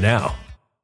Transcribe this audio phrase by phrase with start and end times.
[0.00, 0.34] now.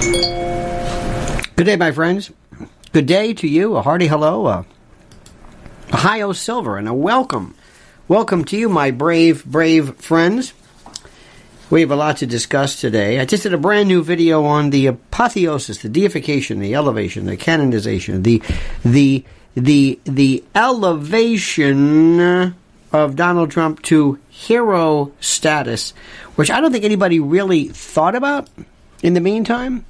[0.00, 2.30] Good day, my friends.
[2.92, 3.74] Good day to you.
[3.74, 4.64] A hearty hello, a
[5.90, 7.56] Hi-yo Silver, and a welcome.
[8.06, 10.52] Welcome to you, my brave, brave friends.
[11.68, 13.18] We have a lot to discuss today.
[13.18, 17.36] I just did a brand new video on the apotheosis, the deification, the elevation, the
[17.36, 18.40] canonization, the
[18.84, 19.24] the
[19.56, 22.54] the the elevation
[22.92, 25.92] of Donald Trump to hero status,
[26.36, 28.48] which I don't think anybody really thought about
[29.02, 29.84] in the meantime.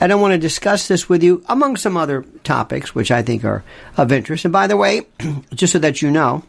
[0.00, 3.22] And I don't want to discuss this with you among some other topics which I
[3.22, 3.64] think are
[3.96, 4.44] of interest.
[4.44, 5.06] And by the way,
[5.54, 6.42] just so that you know,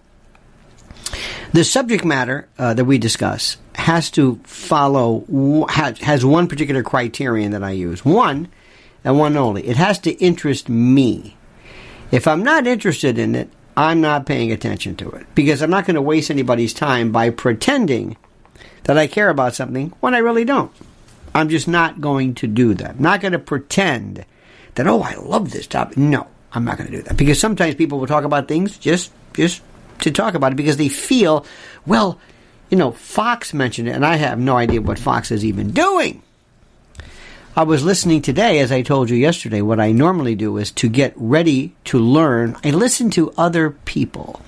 [1.53, 7.63] the subject matter uh, that we discuss has to follow, has one particular criterion that
[7.63, 8.03] I use.
[8.03, 8.49] One,
[9.05, 9.65] and one only.
[9.65, 11.37] It has to interest me.
[12.11, 15.85] If I'm not interested in it, I'm not paying attention to it because I'm not
[15.85, 18.17] going to waste anybody's time by pretending
[18.83, 20.71] that I care about something when I really don't.
[21.35, 22.91] I'm just not going to do that.
[22.91, 24.25] I'm not going to pretend
[24.75, 25.97] that, oh, I love this topic.
[25.97, 29.11] No, I'm not going to do that because sometimes people will talk about things just,
[29.33, 29.61] just
[29.99, 31.45] to talk about it because they feel,
[31.85, 32.19] well,
[32.69, 36.23] you know, Fox mentioned it and I have no idea what Fox is even doing.
[37.57, 39.61] I was listening today, as I told you yesterday.
[39.61, 44.41] What I normally do is to get ready to learn, I listen to other people.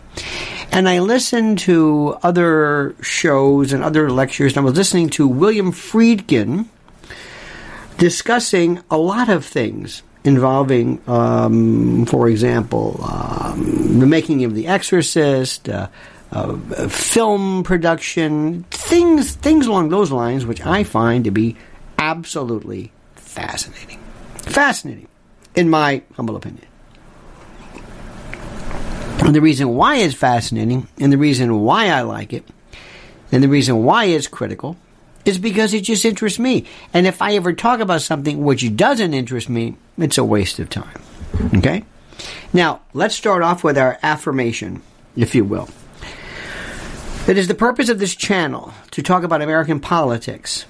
[0.71, 4.53] And I listen to other shows and other lectures.
[4.53, 6.67] And I was listening to William Friedkin
[7.97, 15.69] discussing a lot of things involving, um, for example, um, the making of The Exorcist,
[15.69, 15.87] uh,
[16.31, 16.57] uh,
[16.89, 21.55] film production, things things along those lines, which I find to be
[21.97, 23.99] absolutely fascinating.
[24.35, 25.07] Fascinating,
[25.55, 26.65] in my humble opinion.
[29.19, 32.45] And the reason why it's fascinating, and the reason why I like it,
[33.31, 34.77] and the reason why it's critical,
[35.27, 36.65] is because it just interests me.
[36.93, 40.69] And if I ever talk about something which doesn't interest me, it's a waste of
[40.69, 41.01] time.
[41.55, 41.83] Okay?
[42.53, 44.81] Now, let's start off with our affirmation,
[45.15, 45.69] if you will.
[47.27, 50.65] It is the purpose of this channel to talk about American politics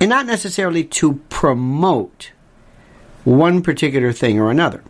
[0.00, 2.30] and not necessarily to promote
[3.24, 4.82] one particular thing or another.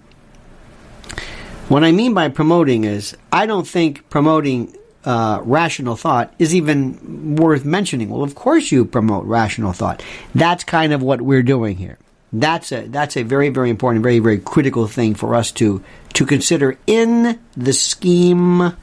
[1.69, 7.37] What I mean by promoting is, I don't think promoting uh, rational thought is even
[7.37, 8.09] worth mentioning.
[8.09, 10.03] Well, of course you promote rational thought.
[10.35, 11.99] That's kind of what we're doing here.
[12.33, 15.83] That's a that's a very very important, very very critical thing for us to
[16.15, 18.75] to consider in the scheme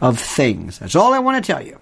[0.00, 0.78] of things.
[0.78, 1.78] That's all I want to tell you.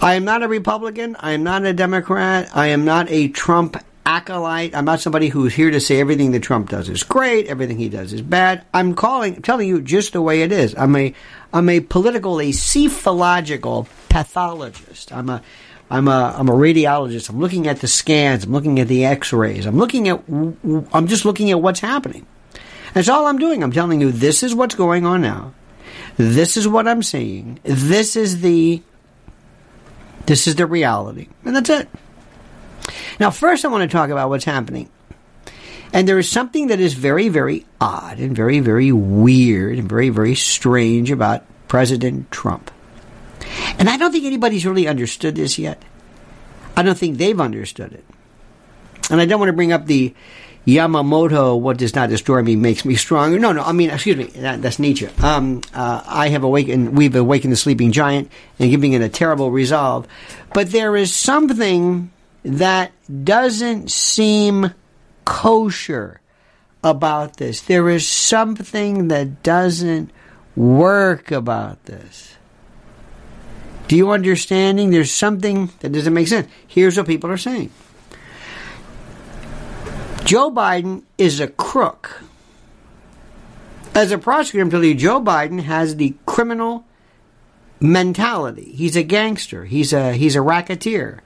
[0.00, 1.14] I am not a Republican.
[1.20, 2.50] I am not a Democrat.
[2.54, 3.76] I am not a Trump
[4.16, 4.74] acolyte.
[4.74, 7.88] I'm not somebody who's here to say everything that Trump does is great, everything he
[7.88, 8.64] does is bad.
[8.74, 10.74] I'm calling, telling you just the way it is.
[10.76, 11.14] I'm a,
[11.52, 15.12] I'm a political, a psephological pathologist.
[15.12, 15.42] I'm a,
[15.90, 17.30] I'm a, I'm a radiologist.
[17.30, 18.44] I'm looking at the scans.
[18.44, 19.66] I'm looking at the X-rays.
[19.66, 22.26] I'm looking at, I'm just looking at what's happening.
[22.94, 23.62] That's all I'm doing.
[23.62, 25.54] I'm telling you this is what's going on now.
[26.16, 27.58] This is what I'm seeing.
[27.62, 28.82] This is the
[30.26, 31.28] this is the reality.
[31.44, 31.88] And that's it.
[33.20, 34.88] Now, first, I want to talk about what's happening.
[35.92, 40.08] And there is something that is very, very odd and very, very weird and very,
[40.08, 42.70] very strange about President Trump.
[43.78, 45.82] And I don't think anybody's really understood this yet.
[46.76, 48.04] I don't think they've understood it.
[49.10, 50.14] And I don't want to bring up the
[50.66, 53.38] Yamamoto, what does not destroy me makes me stronger.
[53.38, 55.08] No, no, I mean, excuse me, that, that's Nietzsche.
[55.22, 59.50] Um, uh, I have awakened, we've awakened the sleeping giant and giving it a terrible
[59.50, 60.06] resolve.
[60.54, 62.12] But there is something
[62.44, 62.92] that
[63.24, 64.72] doesn't seem
[65.24, 66.20] kosher
[66.82, 67.60] about this.
[67.60, 70.10] There is something that doesn't
[70.56, 72.36] work about this.
[73.88, 74.90] Do you understanding?
[74.90, 76.48] There's something that doesn't make sense.
[76.66, 77.70] Here's what people are saying.
[80.24, 82.22] Joe Biden is a crook.
[83.94, 86.84] As a prosecutor, I'm telling you, Joe Biden has the criminal
[87.80, 88.72] mentality.
[88.72, 89.66] He's a gangster.
[89.66, 91.22] He's a he's a racketeer.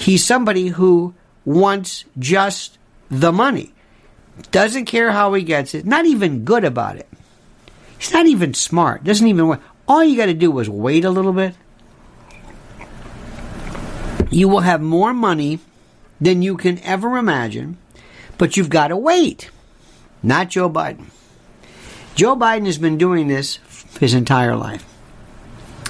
[0.00, 1.14] He's somebody who
[1.44, 2.78] wants just
[3.10, 3.72] the money.
[4.50, 5.84] Doesn't care how he gets it.
[5.84, 7.08] Not even good about it.
[7.98, 9.04] He's not even smart.
[9.04, 9.62] Doesn't even want.
[9.86, 11.54] All you got to do is wait a little bit.
[14.30, 15.58] You will have more money
[16.20, 17.76] than you can ever imagine
[18.40, 19.50] but you've got to wait.
[20.22, 21.10] Not Joe Biden.
[22.14, 23.58] Joe Biden has been doing this
[24.00, 24.82] his entire life.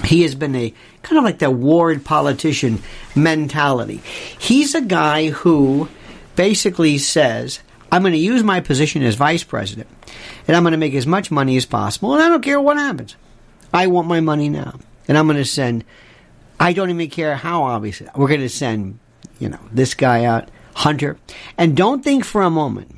[0.03, 2.81] He has been a kind of like the ward politician
[3.15, 4.01] mentality.
[4.39, 5.89] He's a guy who
[6.35, 7.59] basically says,
[7.91, 9.89] I'm going to use my position as vice president
[10.47, 12.77] and I'm going to make as much money as possible and I don't care what
[12.77, 13.15] happens.
[13.73, 14.79] I want my money now.
[15.07, 15.83] And I'm going to send,
[16.59, 18.99] I don't even care how obvious, we're going to send,
[19.39, 21.17] you know, this guy out Hunter.
[21.57, 22.95] And don't think for a moment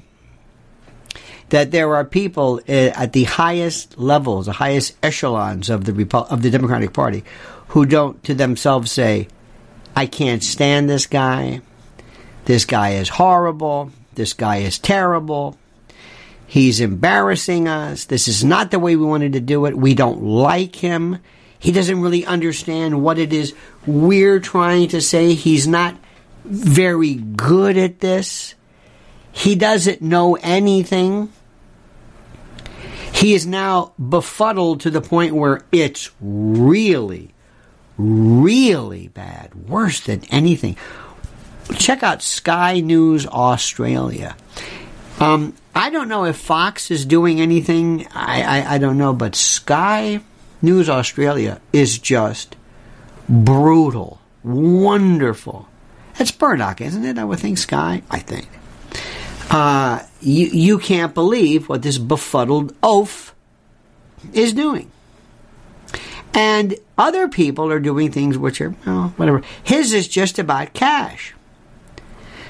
[1.49, 6.29] that there are people eh, at the highest levels, the highest echelons of the Repu-
[6.31, 7.23] of the Democratic Party,
[7.73, 9.27] who don't to themselves say,
[9.95, 11.61] "I can't stand this guy.
[12.45, 13.91] This guy is horrible.
[14.13, 15.57] This guy is terrible.
[16.45, 18.05] He's embarrassing us.
[18.05, 19.75] This is not the way we wanted to do it.
[19.75, 21.17] We don't like him.
[21.57, 23.55] He doesn't really understand what it is
[23.87, 25.33] we're trying to say.
[25.33, 25.95] He's not
[26.45, 28.53] very good at this.
[29.31, 31.29] He doesn't know anything.
[33.13, 37.32] He is now befuddled to the point where it's really,
[37.97, 39.53] really bad.
[39.69, 40.77] Worse than anything.
[41.77, 44.35] Check out Sky News Australia.
[45.19, 48.07] Um, I don't know if Fox is doing anything.
[48.13, 50.21] I, I, I don't know, but Sky
[50.61, 52.55] News Australia is just
[53.29, 55.67] brutal, wonderful.
[56.19, 57.17] It's Murdoch, isn't it?
[57.17, 58.03] I would think Sky.
[58.09, 58.47] I think.
[59.49, 63.33] Uh, you you can't believe what this befuddled oaf
[64.33, 64.91] is doing.
[66.33, 69.41] And other people are doing things which are, well, whatever.
[69.63, 71.33] His is just about cash.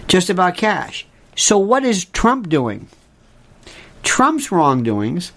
[0.07, 1.05] Just about cash.
[1.35, 2.87] So, what is Trump doing?
[4.03, 5.31] Trump's wrongdoings,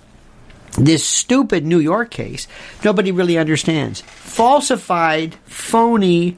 [0.76, 2.46] this stupid New York case,
[2.84, 4.00] nobody really understands.
[4.02, 6.36] Falsified, phony,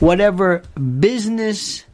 [0.00, 0.62] whatever
[0.98, 1.84] business.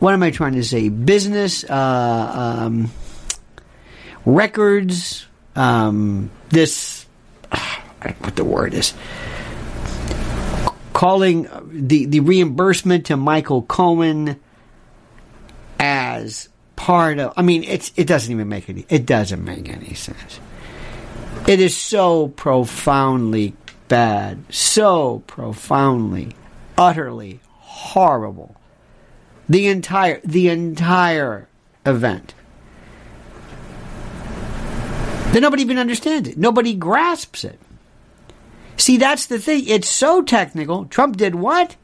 [0.00, 0.88] What am I trying to say?
[0.88, 2.32] Business uh,
[2.64, 2.90] um,
[4.24, 5.26] records.
[5.54, 7.01] Um, this
[8.20, 8.94] what the word is
[11.02, 14.38] calling the the reimbursement to Michael Cohen
[15.78, 19.94] as part of I mean it's it doesn't even make any it doesn't make any
[19.94, 20.38] sense.
[21.48, 23.56] It is so profoundly
[23.88, 26.36] bad, so profoundly
[26.78, 28.54] utterly horrible.
[29.48, 31.48] The entire the entire
[31.84, 32.34] event.
[35.32, 36.36] That nobody even understands it.
[36.36, 37.58] Nobody grasps it.
[38.82, 39.68] See, that's the thing.
[39.68, 40.86] It's so technical.
[40.86, 41.76] Trump did what?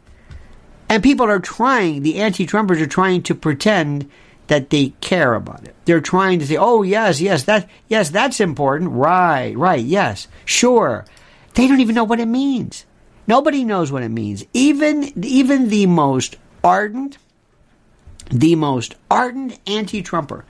[0.88, 4.10] And people are trying, the anti Trumpers are trying to pretend
[4.48, 5.76] that they care about it.
[5.84, 8.90] They're trying to say, oh, yes, yes, that, yes, that's important.
[8.90, 11.04] Right, right, yes, sure.
[11.54, 12.84] They don't even know what it means.
[13.28, 14.44] Nobody knows what it means.
[14.52, 17.16] Even, even the most ardent,
[18.28, 20.44] the most ardent anti Trumper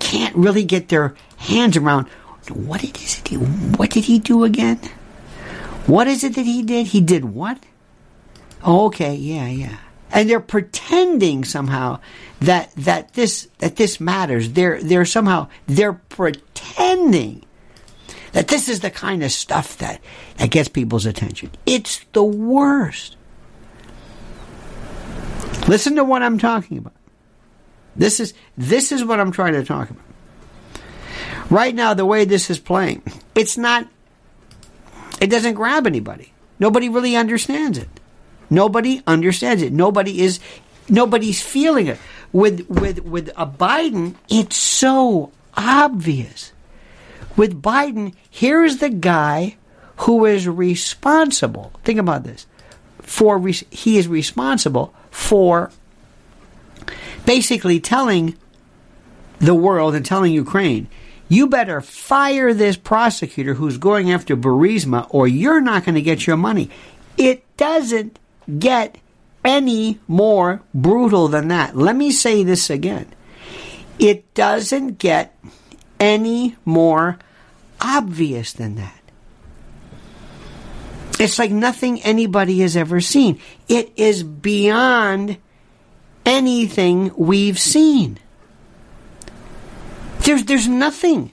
[0.00, 2.08] can't really get their hands around
[2.52, 3.22] what it is
[3.78, 4.78] what did he do again?
[5.88, 6.88] What is it that he did?
[6.88, 7.64] He did what?
[8.62, 9.78] Oh, okay, yeah, yeah.
[10.10, 12.00] And they're pretending somehow
[12.40, 14.52] that that this that this matters.
[14.52, 17.42] They're they're somehow they're pretending
[18.32, 20.02] that this is the kind of stuff that
[20.36, 21.52] that gets people's attention.
[21.64, 23.16] It's the worst.
[25.68, 26.92] Listen to what I'm talking about.
[27.96, 30.04] This is this is what I'm trying to talk about.
[31.48, 33.02] Right now, the way this is playing,
[33.34, 33.88] it's not
[35.20, 36.32] it doesn't grab anybody.
[36.58, 37.88] Nobody really understands it.
[38.50, 39.72] Nobody understands it.
[39.72, 40.40] Nobody is
[40.88, 41.98] nobody's feeling it.
[42.32, 46.52] With with with a Biden, it's so obvious.
[47.36, 49.56] With Biden, here's the guy
[49.98, 51.72] who is responsible.
[51.84, 52.46] Think about this.
[53.02, 55.70] For he is responsible for
[57.24, 58.36] basically telling
[59.38, 60.88] the world and telling Ukraine
[61.28, 66.26] you better fire this prosecutor who's going after Burisma or you're not going to get
[66.26, 66.70] your money.
[67.16, 68.18] It doesn't
[68.58, 68.98] get
[69.44, 71.76] any more brutal than that.
[71.76, 73.06] Let me say this again.
[73.98, 75.36] It doesn't get
[76.00, 77.18] any more
[77.80, 78.94] obvious than that.
[81.18, 83.40] It's like nothing anybody has ever seen.
[83.68, 85.38] It is beyond
[86.24, 88.18] anything we've seen.
[90.28, 91.32] There's there's nothing.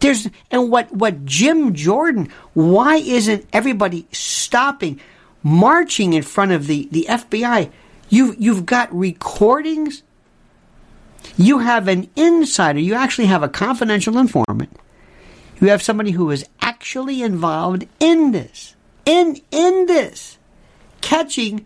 [0.00, 2.28] There's and what what Jim Jordan?
[2.52, 5.00] Why isn't everybody stopping,
[5.42, 7.70] marching in front of the the FBI?
[8.10, 10.02] You you've got recordings.
[11.38, 12.80] You have an insider.
[12.80, 14.78] You actually have a confidential informant.
[15.58, 18.76] You have somebody who is actually involved in this,
[19.06, 20.36] in in this,
[21.00, 21.64] catching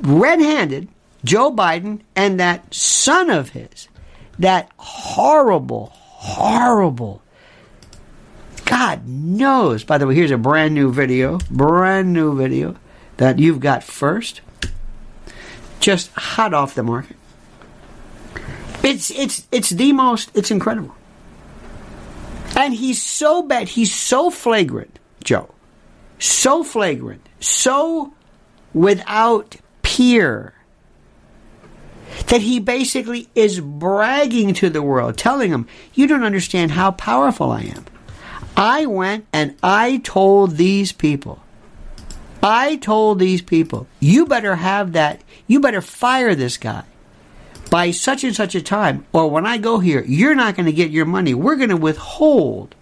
[0.00, 0.88] red-handed
[1.22, 3.86] Joe Biden and that son of his
[4.38, 7.22] that horrible, horrible.
[8.64, 9.84] God knows.
[9.84, 12.76] By the way, here's a brand new video, brand new video
[13.16, 14.40] that you've got first.
[15.80, 17.16] Just hot off the market.
[18.82, 20.94] It's it's it's the most it's incredible.
[22.56, 25.50] And he's so bad, he's so flagrant, Joe.
[26.18, 28.14] So flagrant, so
[28.72, 30.54] without peer
[32.28, 37.50] that he basically is bragging to the world, telling them, You don't understand how powerful
[37.50, 37.84] I am.
[38.56, 41.42] I went and I told these people,
[42.42, 46.84] I told these people, you better have that, you better fire this guy
[47.70, 50.72] by such and such a time, or when I go here, you're not going to
[50.72, 51.34] get your money.
[51.34, 52.74] We're going to withhold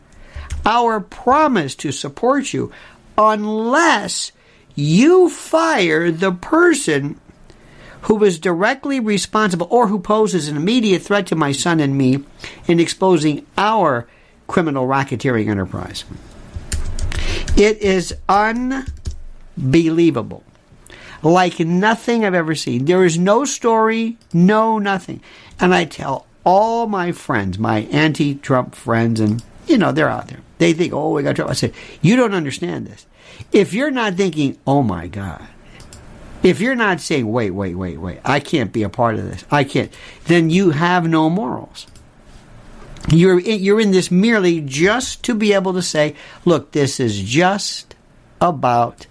[0.66, 2.70] our promise to support you
[3.16, 4.32] unless
[4.74, 7.20] you fire the person
[8.04, 12.23] who is directly responsible or who poses an immediate threat to my son and me
[12.66, 14.06] in exposing our
[14.46, 16.04] criminal racketeering enterprise.
[17.56, 20.44] It is unbelievable.
[21.23, 22.84] Like nothing I've ever seen.
[22.84, 25.20] There is no story, no nothing.
[25.58, 30.40] And I tell all my friends, my anti-Trump friends, and you know they're out there.
[30.58, 33.06] They think, "Oh, we got Trump." I said, "You don't understand this.
[33.50, 35.46] If you're not thinking, oh my God."
[36.44, 39.46] If you're not saying, wait, wait, wait, wait, I can't be a part of this,
[39.50, 39.90] I can't,
[40.26, 41.86] then you have no morals.
[43.08, 47.18] You're in, you're in this merely just to be able to say, look, this is
[47.18, 47.94] just
[48.42, 49.06] about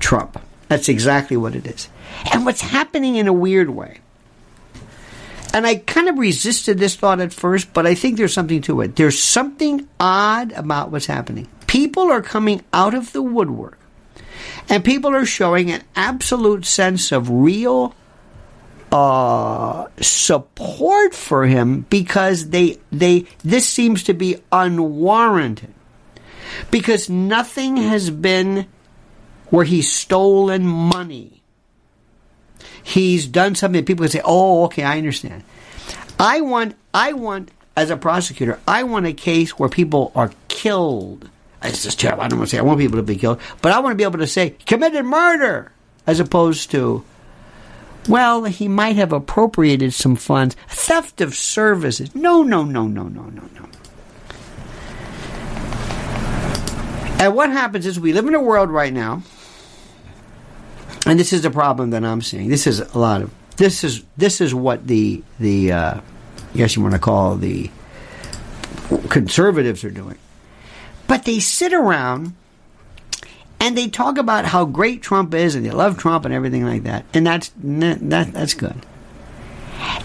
[0.00, 0.42] Trump.
[0.66, 1.88] That's exactly what it is.
[2.32, 4.00] And what's happening in a weird way,
[5.54, 8.80] and I kind of resisted this thought at first, but I think there's something to
[8.80, 8.96] it.
[8.96, 11.46] There's something odd about what's happening.
[11.68, 13.78] People are coming out of the woodwork
[14.68, 17.94] and people are showing an absolute sense of real
[18.90, 25.72] uh, support for him because they they this seems to be unwarranted
[26.70, 28.66] because nothing has been
[29.48, 31.42] where he's stolen money.
[32.82, 35.44] He's done something people can say, "Oh, okay, I understand."
[36.18, 41.30] I want I want as a prosecutor, I want a case where people are killed
[41.62, 42.22] it's just terrible.
[42.22, 43.96] I don't want to say I want people to be killed, but I want to
[43.96, 45.72] be able to say committed murder
[46.06, 47.04] as opposed to,
[48.08, 52.14] well, he might have appropriated some funds, theft of services.
[52.14, 53.68] No, no, no, no, no, no, no.
[57.20, 59.22] And what happens is we live in a world right now,
[61.06, 62.48] and this is the problem that I'm seeing.
[62.48, 66.00] This is a lot of this is this is what the the uh,
[66.56, 67.70] guess you want to call the
[69.08, 70.18] conservatives are doing.
[71.12, 72.32] But they sit around
[73.60, 76.84] and they talk about how great Trump is and they love Trump and everything like
[76.84, 77.04] that.
[77.12, 78.86] And that's that, that's good.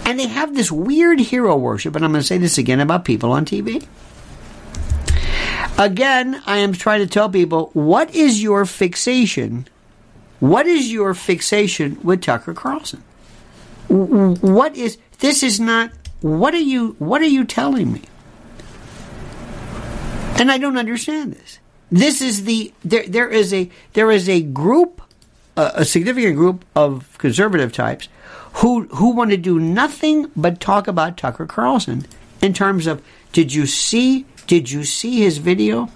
[0.04, 3.06] And they have this weird hero worship, and I'm going to say this again about
[3.06, 3.88] people on TV.
[5.80, 9.66] Again, I am trying to tell people what is your fixation?
[10.42, 13.02] What is your fixation with Tucker Carlson?
[13.88, 18.02] What is this is not what are you what are you telling me?
[20.40, 21.60] And I don't understand this.
[21.92, 23.08] This is the there.
[23.08, 25.02] There is a there is a group,
[25.56, 28.10] uh, a significant group of conservative types
[28.56, 32.06] who who want to do nothing but talk about Tucker Carlson
[32.42, 35.90] in terms of did you see did you see his video?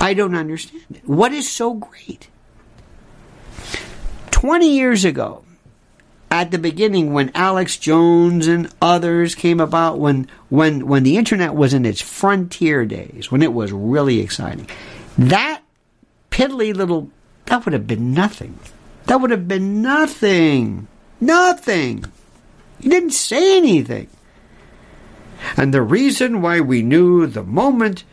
[0.00, 1.08] I don't understand it.
[1.08, 2.28] What is so great?
[4.32, 5.44] 20 years ago,
[6.32, 11.54] at the beginning when Alex Jones and others came about when when when the internet
[11.54, 14.66] was in its frontier days when it was really exciting.
[15.18, 15.62] That
[16.30, 17.10] piddly little
[17.44, 18.58] that would have been nothing.
[19.04, 20.88] That would have been nothing.
[21.20, 22.06] Nothing.
[22.80, 24.08] He didn't say anything.
[25.58, 28.04] And the reason why we knew the moment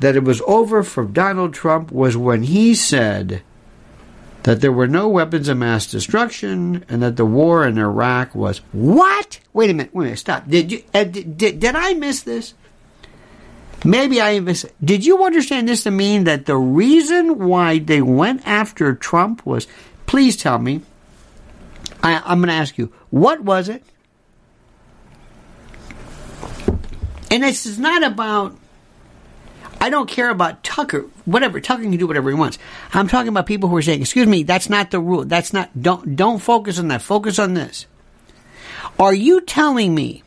[0.00, 3.42] that it was over for Donald Trump was when he said
[4.44, 8.58] that there were no weapons of mass destruction and that the war in Iraq was
[8.72, 9.40] what?
[9.52, 10.48] Wait a minute, wait a minute, stop.
[10.48, 12.54] Did you uh, did, did, did I miss this?
[13.84, 14.74] Maybe I miss it.
[14.84, 19.66] Did you understand this to mean that the reason why they went after Trump was
[20.12, 20.82] please tell me.
[22.02, 23.82] I, I'm going to ask you, what was it?
[27.30, 28.54] And this is not about
[29.82, 31.06] I don't care about Tucker.
[31.24, 32.56] Whatever Tucker can do whatever he wants.
[32.94, 35.24] I'm talking about people who are saying, "Excuse me, that's not the rule.
[35.24, 35.70] That's not.
[35.82, 37.02] Don't don't focus on that.
[37.02, 37.86] Focus on this."
[38.96, 40.22] Are you telling me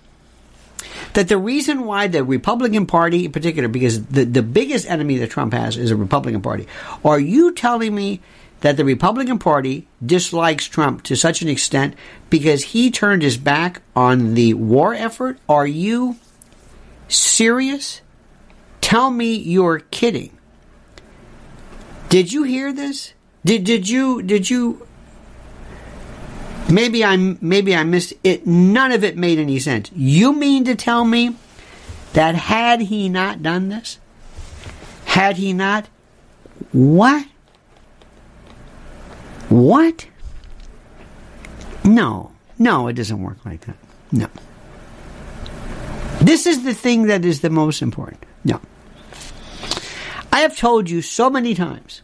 [1.13, 5.29] that the reason why the Republican Party, in particular, because the the biggest enemy that
[5.29, 6.67] Trump has is the Republican Party,
[7.05, 8.19] are you telling me?
[8.61, 11.93] That the Republican Party dislikes Trump to such an extent
[12.29, 15.37] because he turned his back on the war effort?
[15.47, 16.15] Are you
[17.07, 18.01] serious?
[18.85, 20.37] Tell me you're kidding.
[22.09, 23.15] Did you hear this?
[23.43, 24.85] Did did you did you
[26.69, 28.45] Maybe I maybe I missed it.
[28.45, 29.89] None of it made any sense.
[29.95, 31.35] You mean to tell me
[32.13, 33.97] that had he not done this,
[35.05, 35.87] had he not
[36.71, 37.25] what?
[39.49, 40.05] What?
[41.83, 42.33] No.
[42.59, 43.77] No, it doesn't work like that.
[44.11, 44.27] No.
[46.21, 48.23] This is the thing that is the most important.
[48.43, 48.61] No.
[50.35, 52.01] I have told you so many times.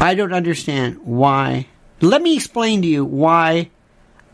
[0.00, 1.68] I don't understand why.
[2.00, 3.70] Let me explain to you why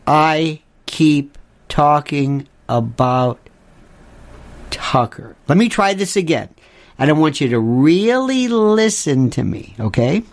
[0.07, 1.37] I keep
[1.69, 3.39] talking about
[4.71, 5.35] Tucker.
[5.47, 6.49] Let me try this again.
[6.97, 10.23] And I want you to really listen to me, okay?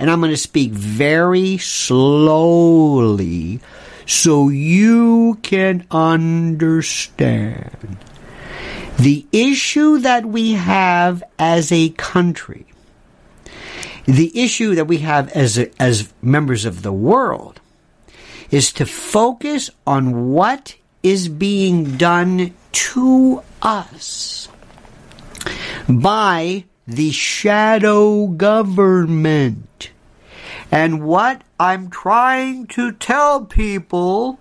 [0.00, 3.60] And I'm going to speak very slowly
[4.06, 7.96] so you can understand.
[8.98, 12.66] The issue that we have as a country,
[14.04, 17.60] the issue that we have as, a, as members of the world,
[18.50, 24.48] is to focus on what is being done to us
[25.88, 29.90] by the shadow government.
[30.70, 34.38] And what I'm trying to tell people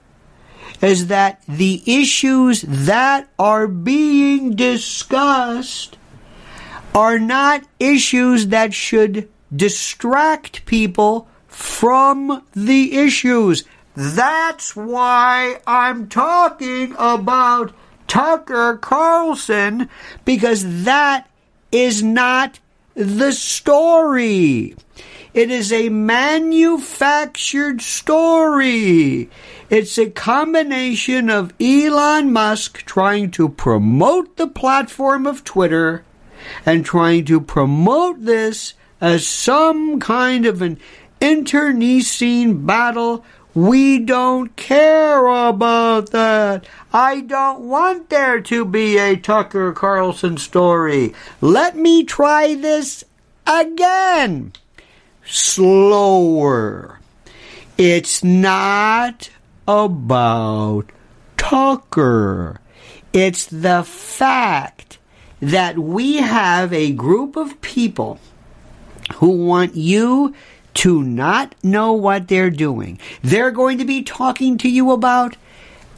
[0.82, 5.98] is that the issues that are being discussed
[6.94, 13.64] are not issues that should distract people from the issues.
[13.96, 17.74] That's why I'm talking about
[18.08, 19.90] Tucker Carlson
[20.26, 21.30] because that
[21.72, 22.60] is not
[22.96, 24.76] the story.
[25.34, 29.32] It is a manufactured story.
[29.68, 36.06] It's a combination of Elon Musk trying to promote the platform of Twitter
[36.68, 40.78] and trying to promote this as some kind of an
[41.20, 43.26] internecine battle.
[43.56, 46.68] We don't care about that.
[46.94, 51.16] I don't want there to be a Tucker Carlson story.
[51.42, 53.04] Let me try this
[53.48, 54.54] again.
[55.34, 57.00] Slower.
[57.76, 59.32] It's not
[59.68, 60.84] about
[61.38, 62.60] Tucker.
[63.14, 65.00] It's the fact
[65.40, 68.20] that we have a group of people
[69.16, 70.36] who want you
[70.76, 73.00] to not know what they're doing.
[73.24, 75.36] They're going to be talking to you about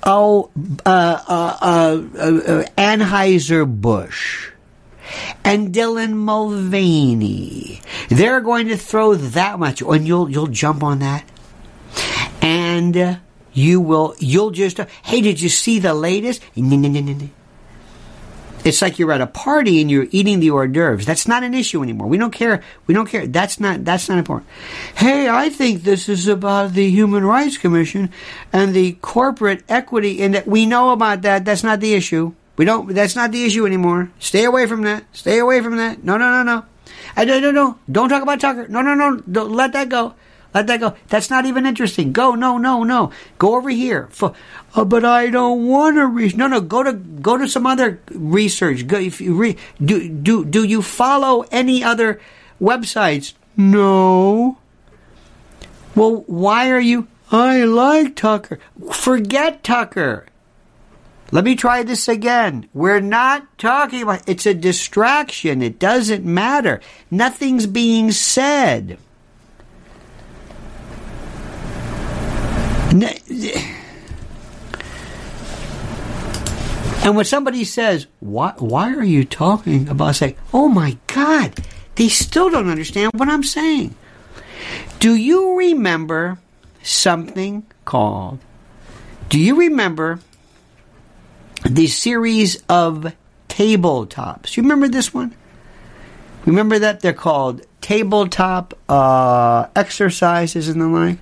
[0.03, 0.49] oh
[0.85, 4.51] uh, uh, uh, uh Anheuser Busch
[5.45, 7.79] and Dylan Mulvaney.
[8.09, 11.23] They're going to throw that much, and you'll you'll jump on that,
[12.41, 13.15] and uh,
[13.53, 16.41] you will you'll just hey, did you see the latest?
[18.65, 21.05] It's like you're at a party and you're eating the hors d'oeuvres.
[21.05, 22.07] That's not an issue anymore.
[22.07, 22.63] We don't care.
[22.87, 23.27] We don't care.
[23.27, 24.49] That's not that's not important.
[24.95, 28.09] Hey, I think this is about the Human Rights Commission
[28.51, 31.45] and the corporate equity and that we know about that.
[31.45, 32.33] That's not the issue.
[32.57, 34.11] We don't that's not the issue anymore.
[34.19, 35.03] Stay away from that.
[35.11, 36.03] Stay away from that.
[36.03, 36.65] No, no, no, no.
[37.15, 37.79] I don't, no, no.
[37.91, 38.67] Don't talk about Tucker.
[38.67, 39.17] No, no, no.
[39.17, 40.15] Don't let that go.
[40.53, 40.95] Let that go.
[41.09, 42.13] That's not even interesting.
[42.13, 42.35] Go.
[42.35, 43.11] No, no, no.
[43.37, 44.09] Go over here.
[44.21, 46.35] Uh, but I don't want to reach.
[46.35, 46.61] No, no.
[46.61, 48.87] Go to go to some other research.
[48.87, 48.97] Go.
[48.97, 52.21] If you re, do do do you follow any other
[52.61, 53.33] websites?
[53.57, 54.57] No.
[55.93, 57.07] Well, why are you?
[57.31, 58.59] I like Tucker.
[58.91, 60.25] Forget Tucker.
[61.31, 62.69] Let me try this again.
[62.73, 65.61] We're not talking about it's a distraction.
[65.61, 66.81] It doesn't matter.
[67.09, 68.97] Nothing's being said.
[77.03, 81.53] And when somebody says, why, why are you talking about saying, oh my God,
[81.95, 83.95] they still don't understand what I'm saying.
[84.99, 86.39] Do you remember
[86.81, 88.39] something called,
[89.29, 90.19] do you remember
[91.65, 93.13] the series of
[93.49, 94.55] tabletops?
[94.55, 95.35] You remember this one?
[96.45, 97.01] Remember that?
[97.01, 101.17] They're called tabletop uh, exercises and the like.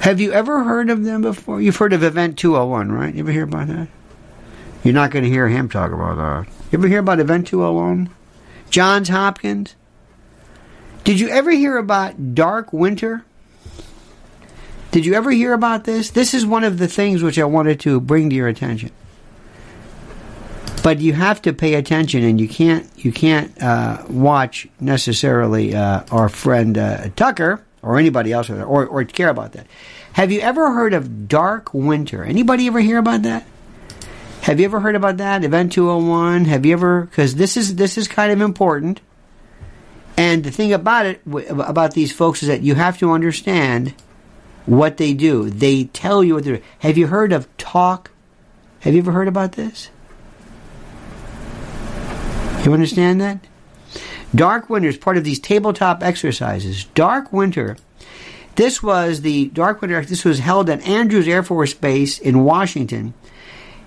[0.00, 1.60] Have you ever heard of them before?
[1.60, 3.14] You've heard of Event 201, right?
[3.14, 3.88] You ever hear about that?
[4.82, 6.52] You're not going to hear him talk about that.
[6.72, 8.08] You ever hear about Event 201?
[8.70, 9.74] Johns Hopkins?
[11.04, 13.24] Did you ever hear about Dark Winter?
[14.90, 16.10] Did you ever hear about this?
[16.10, 18.90] This is one of the things which I wanted to bring to your attention.
[20.82, 26.02] But you have to pay attention, and you can't you can't uh, watch necessarily uh,
[26.10, 29.66] our friend uh, Tucker or anybody else or, or care about that.
[30.14, 32.24] Have you ever heard of Dark Winter?
[32.24, 33.46] Anybody ever hear about that?
[34.42, 35.44] Have you ever heard about that?
[35.44, 36.46] Event 201?
[36.46, 39.00] Have you ever cuz this is this is kind of important.
[40.16, 43.94] And the thing about it about these folks is that you have to understand
[44.66, 45.50] what they do.
[45.50, 46.60] They tell you what they're.
[46.80, 48.10] Have you heard of talk?
[48.80, 49.90] Have you ever heard about this?
[52.64, 53.40] You understand that?
[54.34, 56.84] Dark Winter is part of these tabletop exercises.
[56.94, 57.76] Dark Winter,
[58.56, 63.14] this was the Dark Winter, this was held at Andrews Air Force Base in Washington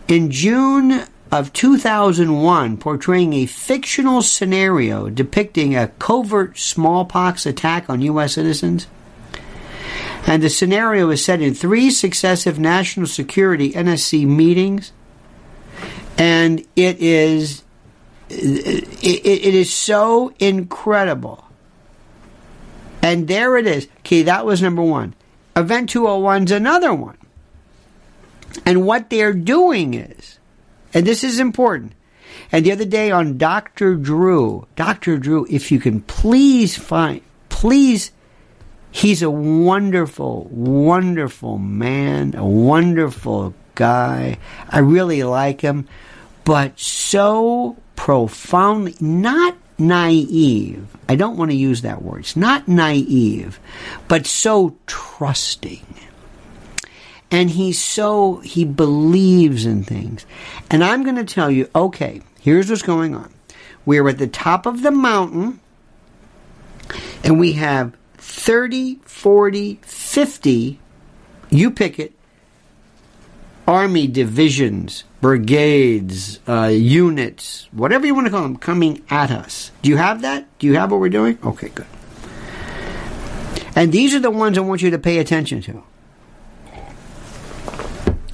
[0.07, 8.33] in June of 2001, portraying a fictional scenario depicting a covert smallpox attack on U.S.
[8.33, 8.87] citizens.
[10.25, 14.93] And the scenario is set in three successive national security NSC meetings.
[16.17, 17.63] And it is
[18.29, 21.45] it, it is so incredible.
[23.01, 23.87] And there it is.
[23.99, 25.13] Okay, that was number one.
[25.55, 27.17] Event 201 is another one.
[28.65, 30.39] And what they're doing is,
[30.93, 31.93] and this is important.
[32.51, 33.95] And the other day on Dr.
[33.95, 35.17] Drew, Dr.
[35.17, 38.11] Drew, if you can please find, please
[38.95, 44.37] He's a wonderful, wonderful man, a wonderful guy.
[44.69, 45.87] I really like him,
[46.45, 50.85] but so profoundly, not naive.
[51.09, 52.19] I don't want to use that word.
[52.19, 53.59] It's not naive,
[54.07, 55.85] but so trusting.
[57.31, 60.23] And he's so, he believes in things.
[60.69, 63.33] And I'm going to tell you, okay, here's what's going on.
[63.85, 65.59] We're at the top of the mountain,
[67.23, 67.97] and we have
[68.35, 70.79] 30, 40, 50,
[71.51, 72.13] you pick it,
[73.67, 79.71] army divisions, brigades, uh, units, whatever you want to call them, coming at us.
[79.83, 80.47] Do you have that?
[80.57, 81.37] Do you have what we're doing?
[81.43, 81.85] Okay, good.
[83.75, 85.83] And these are the ones I want you to pay attention to.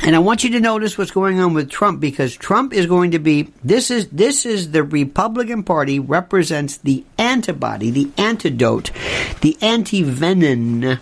[0.01, 3.11] And I want you to notice what's going on with Trump because Trump is going
[3.11, 8.91] to be this is this is the Republican Party represents the antibody, the antidote,
[9.41, 10.99] the anti-venom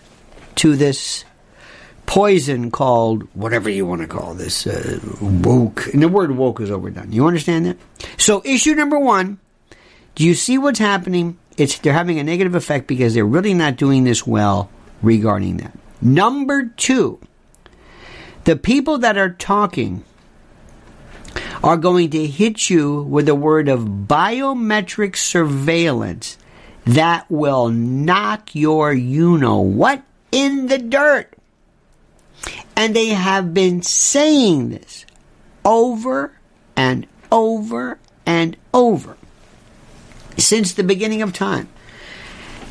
[0.56, 1.26] to this
[2.08, 5.88] poison called whatever you want to call this uh, woke.
[5.94, 7.12] And the word woke is overdone.
[7.12, 7.78] You understand that?
[8.18, 9.40] So issue number one:
[10.16, 11.38] Do you see what's happening?
[11.56, 14.72] It's they're having a negative effect because they're really not doing this well
[15.04, 15.78] regarding that.
[16.02, 17.20] Number two,
[18.48, 20.06] the people that are talking
[21.62, 26.38] are going to hit you with a word of biometric surveillance
[26.86, 31.34] that will knock your you know what in the dirt.
[32.78, 35.06] And they have been saying this
[35.66, 36.32] over
[36.78, 39.18] and over and over
[40.38, 41.68] since the beginning of time.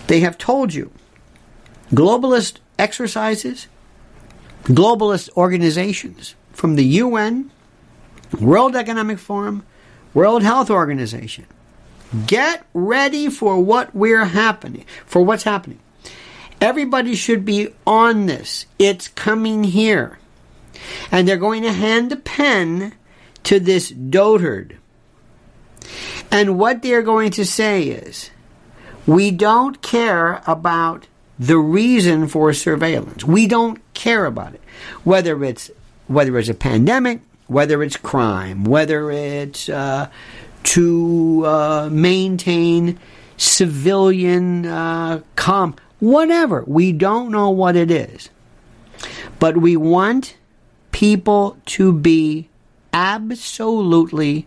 [0.06, 0.90] They have told you
[1.90, 3.66] globalist exercises,
[4.66, 7.50] globalist organizations from the UN,
[8.40, 9.64] World Economic Forum,
[10.14, 11.46] World Health Organization.
[12.26, 15.78] Get ready for what we're happening, for what's happening.
[16.60, 18.66] Everybody should be on this.
[18.78, 20.18] It's coming here.
[21.10, 22.94] And they're going to hand the pen
[23.44, 24.76] to this dotard.
[26.30, 28.30] And what they're going to say is,
[29.06, 31.06] we don't care about
[31.38, 33.24] the reason for surveillance.
[33.24, 34.60] We don't care about it.
[35.04, 35.70] Whether it's
[36.06, 40.08] whether it's a pandemic, whether it's crime, whether it's uh,
[40.62, 42.98] to uh, maintain
[43.36, 46.64] civilian uh, calm, whatever.
[46.66, 48.30] We don't know what it is.
[49.38, 50.36] But we want
[50.92, 52.48] people to be
[52.92, 54.46] absolutely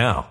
[0.01, 0.30] now.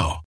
[0.01, 0.30] now.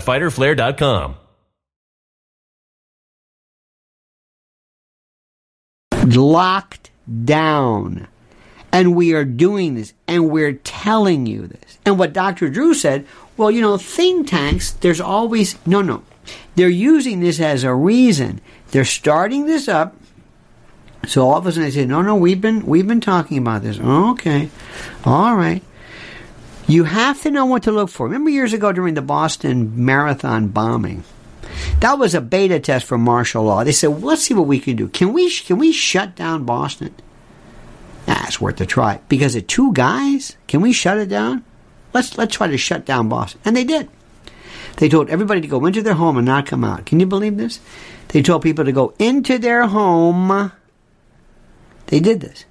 [0.00, 1.16] www.fighterflare.com.
[6.14, 6.90] locked
[7.24, 8.08] down.
[8.72, 11.78] And we are doing this, and we're telling you this.
[11.86, 12.50] And what Dr.
[12.50, 13.06] Drew said,
[13.36, 16.02] well, you know, think tanks, there's always, no, no.
[16.56, 18.40] They're using this as a reason.
[18.72, 19.96] They're starting this up.
[21.06, 23.62] So all of a sudden they say, no, no, we've been, we've been talking about
[23.62, 23.78] this.
[23.78, 24.50] Okay.
[25.04, 25.62] All right.
[26.68, 28.06] You have to know what to look for.
[28.06, 31.04] Remember years ago during the Boston Marathon bombing?
[31.80, 33.62] That was a beta test for martial law.
[33.62, 34.88] They said, well, "Let's see what we can do.
[34.88, 36.94] Can we can we shut down Boston?"
[38.08, 40.36] Ah, it's worth a try because of two guys.
[40.48, 41.44] Can we shut it down?
[41.92, 43.88] Let's let's try to shut down Boston, and they did.
[44.76, 46.84] They told everybody to go into their home and not come out.
[46.84, 47.60] Can you believe this?
[48.08, 50.52] They told people to go into their home.
[51.86, 52.44] They did this.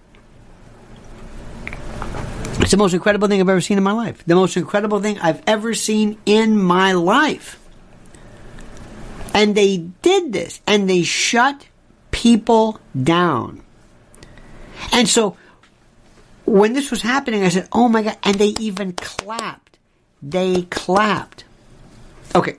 [2.59, 4.23] It's the most incredible thing I've ever seen in my life.
[4.25, 7.59] The most incredible thing I've ever seen in my life.
[9.33, 11.67] And they did this and they shut
[12.11, 13.61] people down.
[14.91, 15.37] And so
[16.45, 18.17] when this was happening, I said, oh my God.
[18.23, 19.77] And they even clapped.
[20.21, 21.43] They clapped.
[22.33, 22.55] Okay.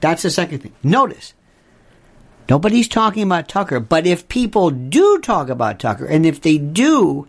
[0.00, 0.72] That's the second thing.
[0.82, 1.34] Notice.
[2.48, 7.28] Nobody's talking about Tucker, but if people do talk about Tucker, and if they do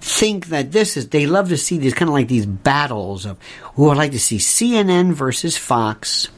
[0.00, 3.38] think that this is, they love to see these kind of like these battles of,
[3.74, 6.28] who I'd like to see CNN versus Fox.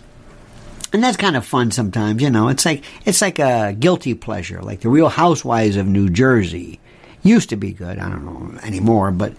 [0.93, 2.49] And that's kind of fun sometimes, you know.
[2.49, 6.81] It's like it's like a guilty pleasure, like the Real Housewives of New Jersey.
[7.23, 9.35] Used to be good, I don't know anymore, but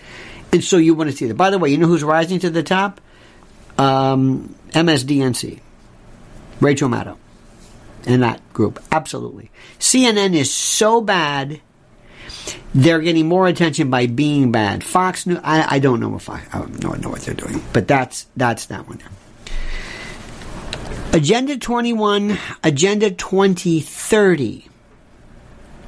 [0.51, 1.35] and so you want to see that.
[1.35, 3.01] By the way, you know who's rising to the top?
[3.79, 5.59] Um, MSDNC,
[6.59, 7.17] Rachel Maddow,
[8.05, 9.49] and that group, absolutely.
[9.79, 11.61] CNN is so bad
[12.73, 14.83] they're getting more attention by being bad.
[14.83, 17.87] Fox News, I, I don't know if I, I don't know what they're doing, but
[17.87, 19.09] that's that's that one there.
[21.11, 24.67] Agenda 21, Agenda 2030.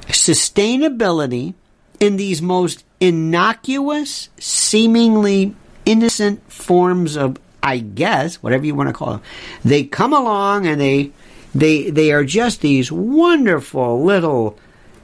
[0.07, 1.53] Sustainability
[1.99, 9.11] in these most innocuous, seemingly innocent forms of, I guess, whatever you want to call
[9.11, 9.21] them.
[9.63, 11.11] They come along and they,
[11.53, 14.57] they, they are just these wonderful little,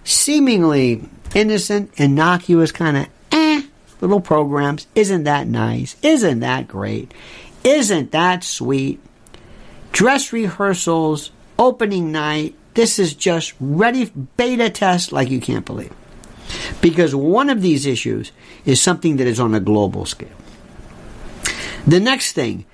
[0.03, 1.07] seemingly
[1.38, 3.62] innocent, innocuous kind of eh,
[4.02, 4.88] little programs.
[4.95, 5.95] Isn't that nice?
[6.02, 7.13] Isn't that great?
[7.63, 9.00] Isn't that sweet?
[9.91, 12.56] Dress rehearsals, opening night.
[12.73, 15.93] This is just ready beta test like you can't believe.
[16.82, 18.32] Because one of these issues
[18.65, 20.30] is something that is on a global scale.
[21.86, 22.65] The next thing,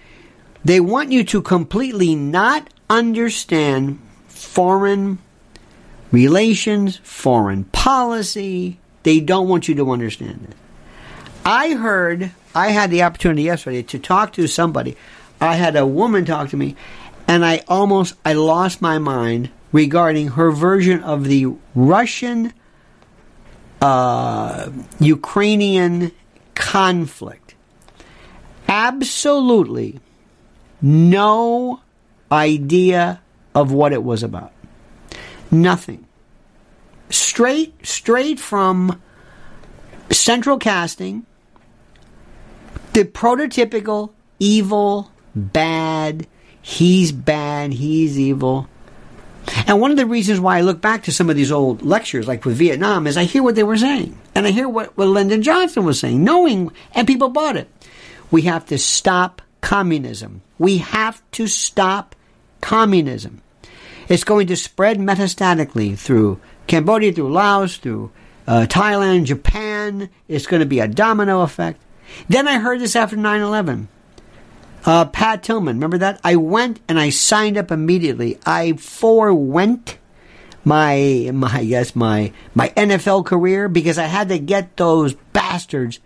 [0.63, 5.19] they want you to completely not understand foreign
[6.13, 8.79] relations, foreign policy.
[9.01, 10.55] They don't want you to understand it.
[11.43, 14.95] I heard, I had the opportunity yesterday to talk to somebody.
[15.41, 16.77] I had a woman talk to me,
[17.27, 22.53] and I almost, I lost my mind regarding her version of the Russian
[23.81, 26.11] uh, Ukrainian
[26.55, 27.55] conflict.
[28.69, 29.99] Absolutely
[30.81, 31.81] no
[32.31, 33.21] idea
[33.55, 34.53] of what it was about.
[35.53, 36.07] Nothing.
[37.09, 39.01] Straight, straight from
[40.09, 41.25] central casting,
[42.93, 46.27] the prototypical evil, bad,
[46.61, 48.67] he's bad, he's evil.
[49.67, 52.27] And one of the reasons why I look back to some of these old lectures,
[52.27, 54.17] like with Vietnam, is I hear what they were saying.
[54.33, 57.69] And I hear what, what Lyndon Johnson was saying, knowing, and people bought it.
[58.31, 60.41] We have to stop communism.
[60.57, 62.15] We have to stop
[62.61, 63.41] communism.
[64.09, 68.11] It's going to spread metastatically through Cambodia, through Laos, through
[68.47, 70.09] uh, Thailand, Japan.
[70.27, 71.81] It's going to be a domino effect.
[72.27, 73.87] Then I heard this after 9 11.
[74.85, 76.19] Uh, Pat Tillman, remember that?
[76.23, 78.37] I went and I signed up immediately.
[78.45, 79.97] I forewent
[80.65, 85.99] my my guess my my NFL career because I had to get those bastards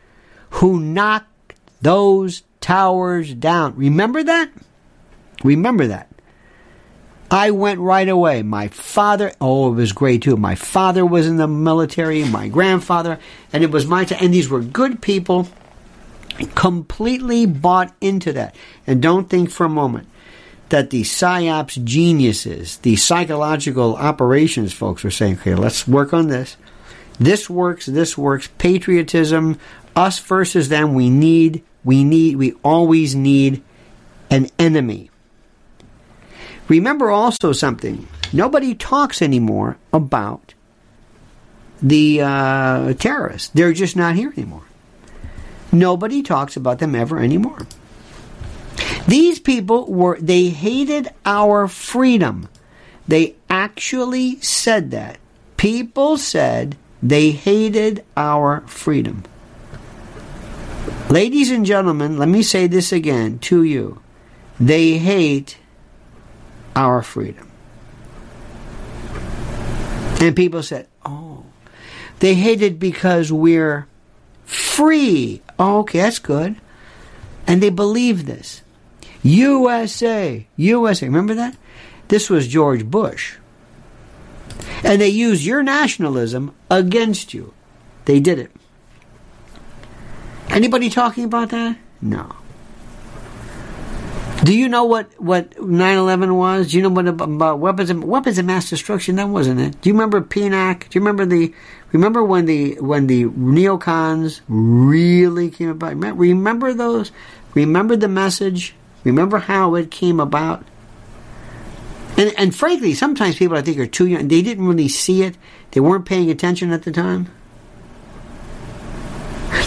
[0.51, 3.75] who knocked those towers down.
[3.75, 4.51] Remember that?
[5.43, 6.09] Remember that.
[7.29, 8.41] I went right away.
[8.41, 10.37] My father, oh, it was great too.
[10.37, 13.19] My father was in the military, my grandfather,
[13.51, 14.19] and it was my time.
[14.21, 15.49] And these were good people,
[16.55, 18.55] completely bought into that.
[18.85, 20.07] And don't think for a moment
[20.69, 26.55] that the psyops geniuses, the psychological operations folks were saying, okay, let's work on this.
[27.19, 28.49] This works, this works.
[28.57, 29.59] Patriotism,
[29.95, 33.63] us versus them, we need, we need, we always need
[34.29, 35.09] an enemy.
[36.67, 38.07] Remember also something.
[38.33, 40.53] Nobody talks anymore about
[41.81, 43.49] the uh, terrorists.
[43.49, 44.63] They're just not here anymore.
[45.71, 47.67] Nobody talks about them ever anymore.
[49.07, 52.49] These people were, they hated our freedom.
[53.07, 55.17] They actually said that.
[55.55, 59.23] People said they hated our freedom.
[61.09, 64.01] Ladies and gentlemen, let me say this again to you.
[64.59, 65.57] They hate
[66.77, 67.51] our freedom.
[70.21, 71.43] And people said, oh,
[72.19, 73.87] they hate it because we're
[74.45, 75.41] free.
[75.57, 76.55] Oh, okay, that's good.
[77.47, 78.61] And they believe this.
[79.23, 81.05] USA, USA.
[81.07, 81.57] Remember that?
[82.09, 83.37] This was George Bush.
[84.83, 87.53] And they used your nationalism against you.
[88.05, 88.51] They did it.
[90.49, 91.77] Anybody talking about that?
[92.01, 92.35] No.
[94.43, 96.71] Do you know what, what 9-11 was?
[96.71, 99.15] Do you know what about weapons of, weapons of mass destruction?
[99.15, 99.81] That wasn't it.
[99.81, 100.89] Do you remember PNAC?
[100.89, 101.53] Do you remember the
[101.91, 105.97] remember when the when the neocons really came about?
[105.97, 107.11] Remember those?
[107.55, 108.75] Remember the message?
[109.03, 110.63] Remember how it came about?
[112.17, 114.27] And, and frankly, sometimes people I think are too young.
[114.27, 115.35] They didn't really see it.
[115.71, 117.29] They weren't paying attention at the time.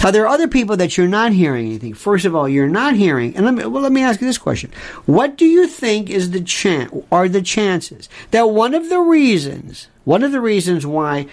[0.03, 1.93] Now there are other people that you're not hearing anything.
[1.93, 3.37] First of all, you're not hearing.
[3.37, 4.73] And let me well, let me ask you this question:
[5.07, 6.93] What do you think is the chance?
[7.13, 11.27] Are the chances that one of the reasons, one of the reasons why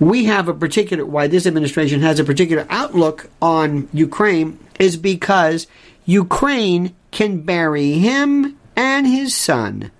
[0.00, 5.66] we have a particular, why this administration has a particular outlook on Ukraine is because
[6.06, 9.90] Ukraine can bury him and his son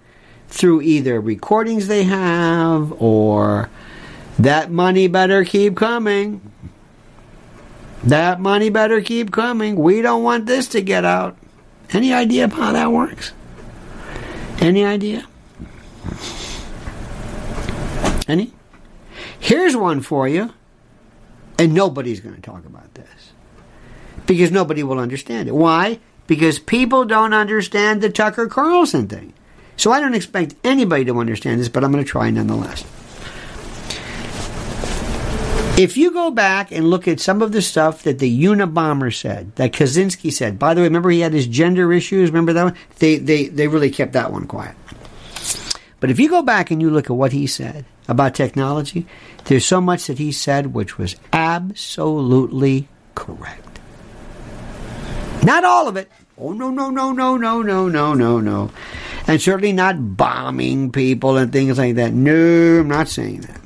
[0.48, 3.70] through either recordings they have or
[4.38, 6.49] that money better keep coming.
[8.04, 9.76] That money better keep coming.
[9.76, 11.36] We don't want this to get out.
[11.92, 13.32] Any idea of how that works?
[14.58, 15.26] Any idea?
[18.28, 18.52] Any?
[19.38, 20.52] Here's one for you.
[21.58, 23.32] And nobody's going to talk about this.
[24.26, 25.54] Because nobody will understand it.
[25.54, 25.98] Why?
[26.26, 29.34] Because people don't understand the Tucker Carlson thing.
[29.76, 32.84] So I don't expect anybody to understand this, but I'm going to try nonetheless.
[35.80, 39.56] If you go back and look at some of the stuff that the Unabomber said,
[39.56, 42.28] that Kaczynski said, by the way, remember he had his gender issues?
[42.28, 42.76] Remember that one?
[42.98, 44.76] They, they, they really kept that one quiet.
[45.98, 49.06] But if you go back and you look at what he said about technology,
[49.46, 53.80] there's so much that he said which was absolutely correct.
[55.44, 56.10] Not all of it.
[56.36, 58.70] Oh, no, no, no, no, no, no, no, no, no.
[59.26, 62.12] And certainly not bombing people and things like that.
[62.12, 63.60] No, I'm not saying that.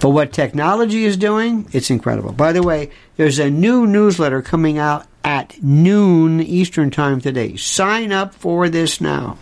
[0.00, 2.32] But what technology is doing, it's incredible.
[2.32, 7.56] By the way, there's a new newsletter coming out at noon Eastern Time today.
[7.56, 9.38] Sign up for this now.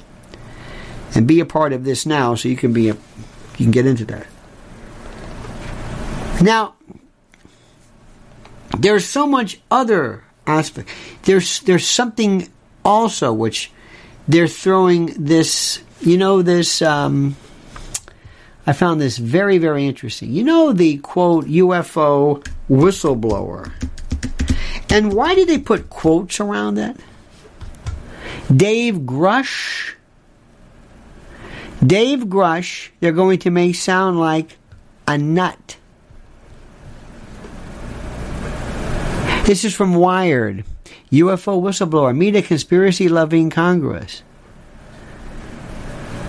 [1.14, 3.86] And be a part of this now so you can be a, you can get
[3.86, 4.26] into that.
[6.42, 6.74] Now,
[8.78, 10.90] there's so much other aspect.
[11.22, 12.48] There's there's something
[12.84, 13.72] also which
[14.28, 17.36] they're throwing this, you know, this um,
[18.66, 20.32] I found this very, very interesting.
[20.32, 23.72] You know the quote UFO whistleblower.
[24.90, 26.96] And why did they put quotes around that?
[28.54, 29.94] Dave Grusch.
[31.84, 34.56] Dave Grusch, they're going to make sound like
[35.06, 35.76] a nut.
[39.44, 40.64] This is from Wired.
[41.12, 42.16] UFO whistleblower.
[42.16, 44.22] Meet a conspiracy loving Congress.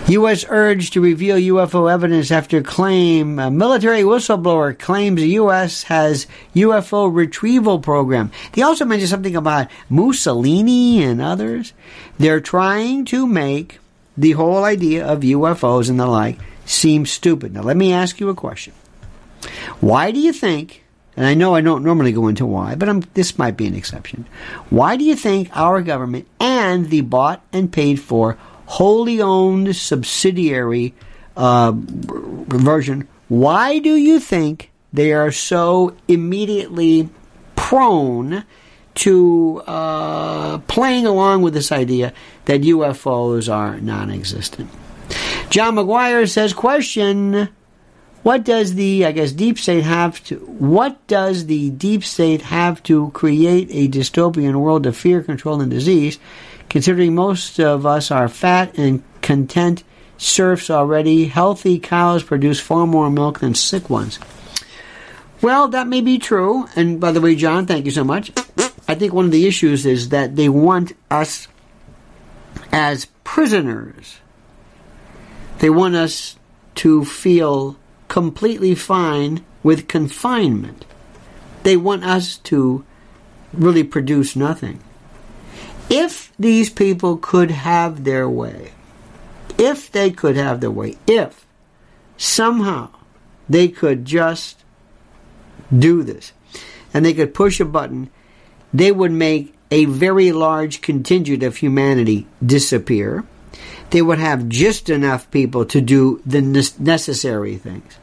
[0.10, 0.46] U.S.
[0.48, 5.84] urged to reveal UFO evidence after claim a military whistleblower claims the U.S.
[5.84, 8.32] has UFO retrieval program.
[8.54, 11.74] They also mentioned something about Mussolini and others.
[12.18, 13.80] They're trying to make
[14.16, 17.54] the whole idea of UFOs and the like seem stupid.
[17.54, 18.74] Now, let me ask you a question.
[19.82, 20.86] Why do you think
[21.18, 23.74] and I know I don't normally go into why, but I'm, this might be an
[23.74, 24.28] exception.
[24.70, 28.38] Why do you think our government and the bought and paid for
[28.68, 30.94] wholly owned subsidiary
[31.36, 37.10] uh, version, why do you think they are so immediately
[37.56, 38.44] prone
[38.96, 42.14] to uh, playing along with this idea
[42.46, 44.70] that UFOs are non existent?
[45.50, 47.50] John McGuire says, question.
[48.24, 52.84] What does the, I guess, deep state have to, what does the deep state have
[52.84, 56.20] to create a dystopian world of fear, control, and disease,
[56.70, 59.84] considering most of us are fat and content
[60.18, 61.26] serfs already?
[61.26, 64.20] Healthy cows produce far more milk than sick ones.
[65.42, 66.68] Well, that may be true.
[66.76, 68.32] And by the way, John, thank you so much.
[68.88, 71.48] I think one of the issues is that they want us
[72.72, 74.18] as prisoners.
[75.60, 76.38] They want us
[76.76, 80.86] to feel completely fine with confinement.
[81.64, 82.86] They want us to
[83.54, 84.80] really produce nothing.
[85.90, 88.72] If these people could have their way,
[89.58, 91.46] if they could have their way, if
[92.18, 92.90] somehow
[93.50, 94.64] they could just
[95.78, 96.34] do this
[96.94, 98.10] and they could push a button,
[98.74, 103.26] they would make a very large contingent of humanity disappear
[103.90, 106.42] they would have just enough people to do the
[106.80, 107.98] necessary things.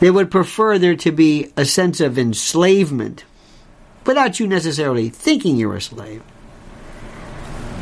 [0.00, 3.24] They would prefer there to be a sense of enslavement
[4.04, 6.22] without you necessarily thinking you're a slave.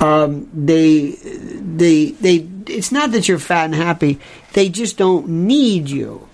[0.00, 4.20] Um, they, they, they, it's not that you're fat and happy,
[4.52, 6.28] they just don't need you.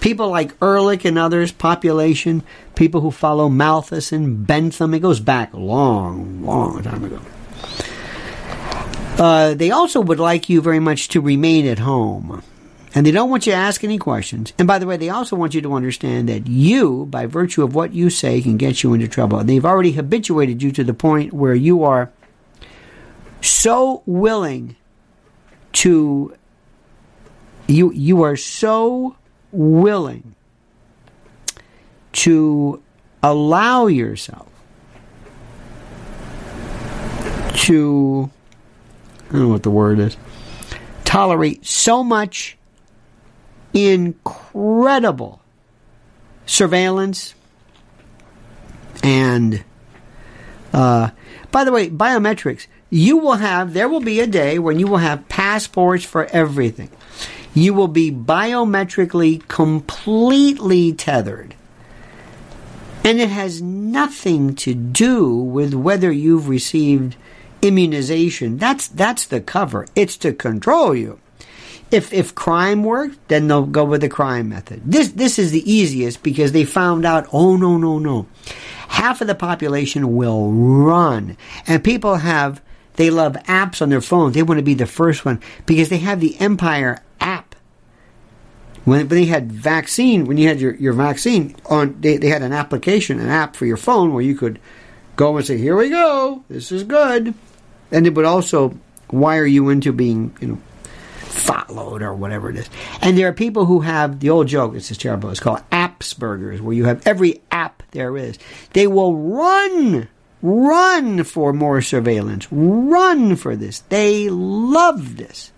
[0.00, 2.42] People like Ehrlich and others, population,
[2.76, 7.20] people who follow Malthus and Bentham, it goes back a long, long time ago.
[9.18, 12.42] Uh, they also would like you very much to remain at home.
[12.94, 14.52] And they don't want you to ask any questions.
[14.58, 17.74] And by the way, they also want you to understand that you, by virtue of
[17.74, 19.40] what you say, can get you into trouble.
[19.40, 22.10] And They've already habituated you to the point where you are
[23.40, 24.76] so willing
[25.72, 26.34] to
[27.66, 29.16] you you are so
[29.52, 30.34] willing
[32.12, 32.82] to
[33.22, 34.48] allow yourself
[37.54, 38.30] to
[39.28, 40.16] I don't know what the word is,
[41.04, 42.56] tolerate so much
[43.74, 45.42] incredible
[46.46, 47.34] surveillance
[49.02, 49.62] and
[50.72, 51.10] uh,
[51.50, 54.98] by the way biometrics you will have there will be a day when you will
[54.98, 56.90] have passports for everything
[57.54, 61.54] you will be biometrically completely tethered
[63.04, 67.16] and it has nothing to do with whether you've received
[67.62, 68.58] immunization.
[68.58, 69.86] That's that's the cover.
[69.94, 71.18] It's to control you.
[71.90, 74.82] If if crime worked, then they'll go with the crime method.
[74.84, 77.26] This this is the easiest because they found out.
[77.32, 78.26] Oh no no no,
[78.88, 81.36] half of the population will run,
[81.66, 82.60] and people have
[82.98, 84.34] they love apps on their phones.
[84.34, 87.54] They want to be the first one because they have the Empire app.
[88.84, 92.42] When, when they had vaccine, when you had your, your vaccine on, they, they had
[92.42, 94.60] an application, an app for your phone where you could
[95.16, 97.34] go and say, "Here we go, this is good."
[97.90, 98.76] and it would also
[99.10, 100.58] wire you into being, you know,
[101.20, 102.68] followed or whatever it is.
[103.00, 106.60] And there are people who have the old joke, this is terrible, it's called Appsburgers,
[106.60, 108.38] where you have every app there is.
[108.72, 110.08] They will run,
[110.42, 113.80] run for more surveillance, run for this.
[113.88, 115.52] They love this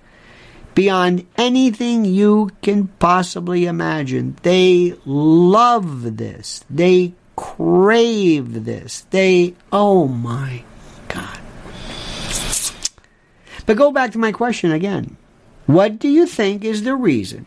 [0.74, 4.36] beyond anything you can possibly imagine.
[4.42, 6.64] They love this.
[6.70, 9.02] They crave this.
[9.10, 10.64] They, oh my
[11.08, 11.38] God.
[13.66, 15.16] But go back to my question again.
[15.66, 17.46] What do you think is the reason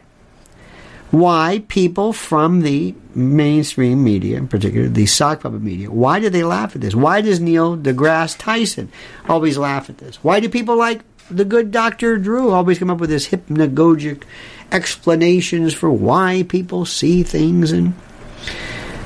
[1.14, 6.44] why people from the mainstream media, in particular the sock puppet media, why do they
[6.44, 6.96] laugh at this?
[6.96, 8.92] Why does Neil deGrasse Tyson
[9.30, 10.16] always laugh at this?
[10.24, 12.18] Why do people like the good Dr.
[12.18, 14.24] Drew always come up with this hypnagogic
[14.72, 17.94] explanations for why people see things and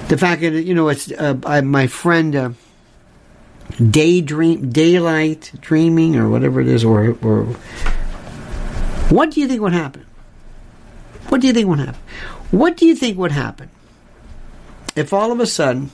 [0.08, 2.52] the fact that you know it's uh, I, my friend uh,
[3.92, 7.44] daydream, daylight dreaming, or whatever it is, or, or
[9.10, 10.07] what do you think would happen?
[11.30, 12.02] What do you think would happen?
[12.52, 13.70] What do you think would happen
[14.98, 15.92] if all of a sudden,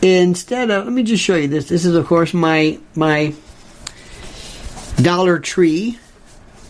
[0.00, 1.68] instead of let me just show you this.
[1.68, 3.34] This is of course my my
[5.02, 5.98] Dollar Tree.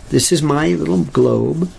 [0.09, 1.71] This is my little globe,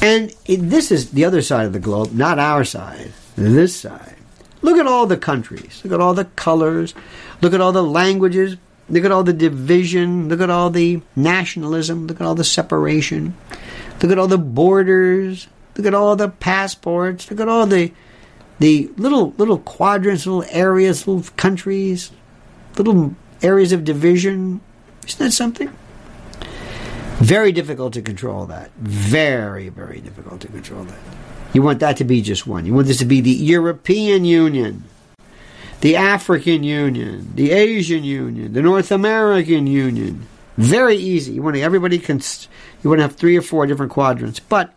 [0.00, 3.12] and this is the other side of the globe, not our side.
[3.36, 4.16] This side.
[4.62, 5.80] Look at all the countries.
[5.82, 6.94] Look at all the colors.
[7.40, 8.56] Look at all the languages.
[8.88, 10.28] Look at all the division.
[10.28, 12.06] Look at all the nationalism.
[12.06, 13.34] Look at all the separation.
[14.02, 15.48] Look at all the borders.
[15.76, 17.30] Look at all the passports.
[17.30, 17.92] Look at all the
[18.58, 22.10] the little little quadrants, little areas, little countries,
[22.76, 24.60] little areas of division.
[25.06, 25.70] Isn't that something?
[27.20, 28.70] Very difficult to control that.
[28.78, 30.98] Very, very difficult to control that.
[31.52, 32.64] You want that to be just one.
[32.64, 34.84] You want this to be the European Union,
[35.80, 40.26] the African Union, the Asian Union, the North American Union.
[40.60, 41.32] Very easy.
[41.32, 42.20] You want to, everybody can.
[42.82, 44.40] You want to have three or four different quadrants.
[44.40, 44.74] But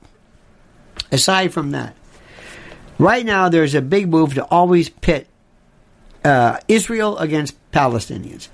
[1.11, 1.93] aside from that,
[2.97, 5.27] right now there's a big move to always pit
[6.23, 8.47] uh, Israel against Palestinians.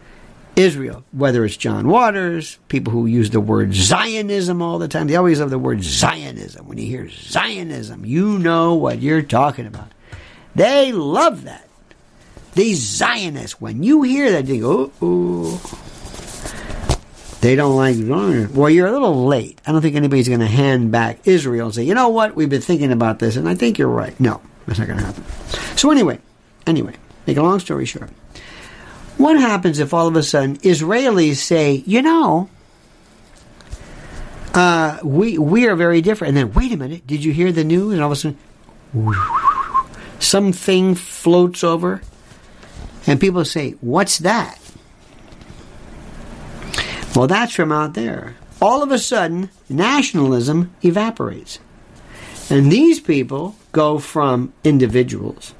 [0.55, 5.15] Israel, whether it's John Waters, people who use the word Zionism all the time, they
[5.15, 6.67] always have the word Zionism.
[6.67, 9.91] When you hear Zionism, you know what you're talking about.
[10.55, 11.69] They love that.
[12.55, 15.61] These Zionists, when you hear that, they go, oh,
[17.42, 18.54] They don't like Zion.
[18.54, 19.62] Well, you're a little late.
[19.66, 22.50] I don't think anybody's going to hand back Israel and say, you know what, we've
[22.50, 24.18] been thinking about this, and I think you're right.
[24.20, 25.24] No, that's not going to happen.
[25.78, 26.20] So anyway,
[26.68, 28.10] anyway, make a long story short.
[29.18, 32.50] What happens if all of a sudden Israelis say, you know,
[34.54, 37.64] uh, we we are very different, and then wait a minute, did you hear the
[37.64, 37.94] news?
[37.94, 38.38] And all of a sudden,
[40.20, 42.02] something floats over,
[43.06, 44.60] and people say, "What's that?"
[47.20, 48.38] Well, that's from out there.
[48.61, 51.59] All of a sudden, nationalism evaporates,
[52.49, 55.53] and these people go from individuals,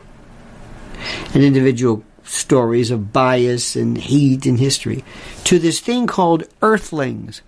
[1.34, 5.04] and individual stories of bias and hate and history
[5.44, 7.42] to this thing called earthlings,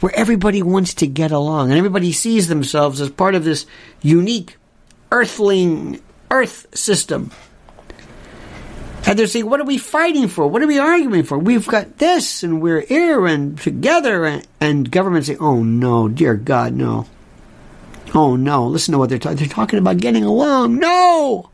[0.00, 3.66] where everybody wants to get along and everybody sees themselves as part of this
[4.00, 4.56] unique
[5.12, 6.00] earthling
[6.30, 7.30] earth system.
[9.08, 10.46] And they're saying, what are we fighting for?
[10.46, 11.38] What are we arguing for?
[11.38, 14.26] We've got this and we're here and together.
[14.26, 17.06] And, and government say, oh no, dear God, no.
[18.14, 19.38] Oh no, listen to what they're talking.
[19.38, 20.78] They're talking about getting along.
[20.78, 21.48] No!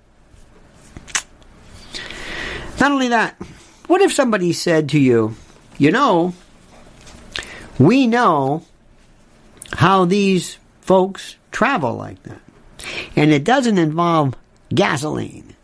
[2.80, 3.36] Not only that,
[3.86, 5.36] what if somebody said to you,
[5.78, 6.34] you know,
[7.78, 8.64] we know
[9.74, 12.40] how these folks travel like that.
[13.14, 14.34] And it doesn't involve
[14.74, 15.54] gasoline.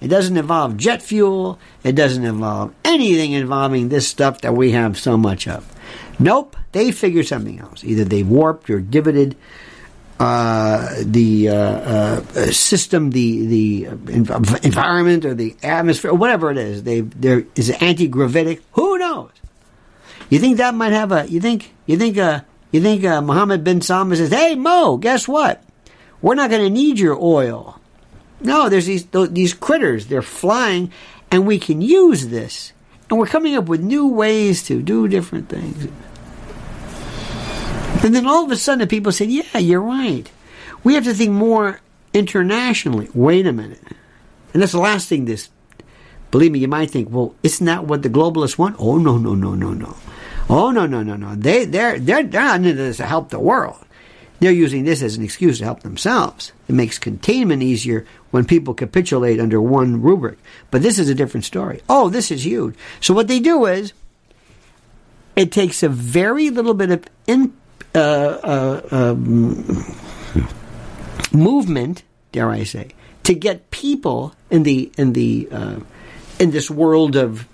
[0.00, 1.58] It doesn't involve jet fuel.
[1.82, 5.66] It doesn't involve anything involving this stuff that we have so much of.
[6.18, 7.84] Nope, they figure something else.
[7.84, 9.36] Either they warped or divoted
[10.20, 12.20] uh, the uh, uh,
[12.50, 13.84] system, the the
[14.64, 16.82] environment, or the atmosphere, or whatever it is.
[16.82, 18.62] They there is anti gravitic.
[18.72, 19.30] Who knows?
[20.28, 21.28] You think that might have a?
[21.28, 22.40] You think you think uh,
[22.72, 25.62] you think uh, Mohammed bin Salman says, "Hey Mo, guess what?
[26.20, 27.77] We're not going to need your oil."
[28.40, 30.06] No, there's these these critters.
[30.06, 30.92] They're flying,
[31.30, 32.72] and we can use this,
[33.10, 35.88] and we're coming up with new ways to do different things.
[38.04, 40.30] And then all of a sudden, people said, Yeah, you're right.
[40.84, 41.80] We have to think more
[42.14, 43.08] internationally.
[43.12, 43.82] Wait a minute.
[44.52, 45.50] And that's the last thing this.
[46.30, 48.76] Believe me, you might think, well, isn't that what the globalists want?
[48.78, 49.96] Oh, no, no, no, no, no.
[50.48, 51.34] Oh, no, no, no, no.
[51.34, 53.84] They, they're, they're, not into this to help the world.
[54.38, 56.52] They're using this as an excuse to help themselves.
[56.68, 60.38] It makes containment easier when people capitulate under one rubric.
[60.70, 61.80] But this is a different story.
[61.88, 62.74] Oh, this is huge.
[63.00, 63.92] So what they do is,
[65.36, 67.52] it takes a very little bit of in,
[67.94, 69.84] uh, uh, um,
[71.32, 72.02] movement,
[72.32, 72.90] dare I say,
[73.24, 75.80] to get people in the in the uh,
[76.38, 77.46] in this world of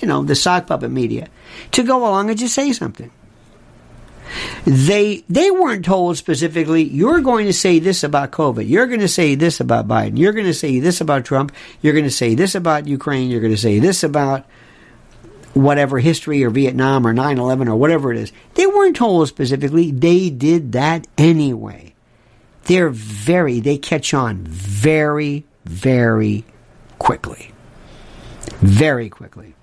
[0.00, 1.28] you know the sock puppet media
[1.72, 3.10] to go along and just say something.
[4.64, 9.08] They they weren't told specifically you're going to say this about COVID, you're going to
[9.08, 12.34] say this about Biden, you're going to say this about Trump, you're going to say
[12.34, 14.46] this about Ukraine, you're going to say this about
[15.54, 18.32] whatever history or Vietnam or 9 11 or whatever it is.
[18.54, 19.90] They weren't told specifically.
[19.90, 21.94] They did that anyway.
[22.64, 26.44] They're very, they catch on very, very
[26.98, 27.52] quickly.
[28.60, 29.54] Very quickly.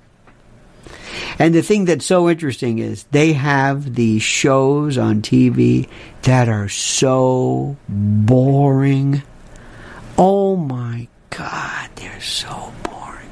[1.38, 5.88] And the thing that's so interesting is they have these shows on TV
[6.24, 9.24] that are so boring.
[10.18, 13.30] Oh my God, they're so boring.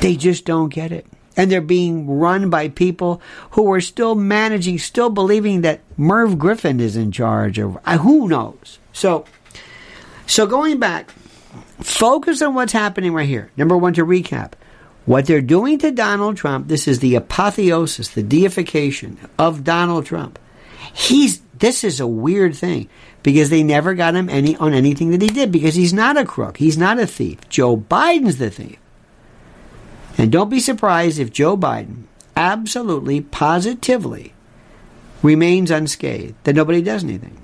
[0.00, 3.22] They just don't get it and they're being run by people
[3.52, 8.28] who are still managing, still believing that Merv Griffin is in charge, or uh, who
[8.28, 8.78] knows.
[8.92, 9.24] So,
[10.26, 11.10] so going back,
[11.80, 13.50] focus on what's happening right here.
[13.56, 14.52] Number one, to recap,
[15.04, 16.68] what they're doing to Donald Trump.
[16.68, 20.38] This is the apotheosis, the deification of Donald Trump.
[20.94, 22.88] He's this is a weird thing
[23.22, 26.24] because they never got him any on anything that he did because he's not a
[26.24, 27.48] crook, he's not a thief.
[27.48, 28.78] Joe Biden's the thief.
[30.18, 32.04] And don't be surprised if Joe Biden
[32.36, 34.34] absolutely, positively
[35.22, 37.40] remains unscathed, that nobody does anything.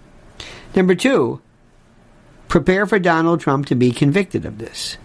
[0.75, 1.41] Number two,
[2.49, 4.99] prepare for Donald Trump to be convicted of this.